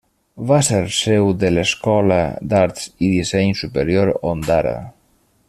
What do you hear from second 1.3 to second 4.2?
de l'Escola d'Arts i Disseny Superior